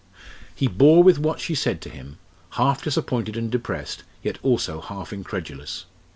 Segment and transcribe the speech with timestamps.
[0.55, 2.17] He bore with what she said to him,
[2.57, 5.85] half disappointed and depressed, yet also half incredulous.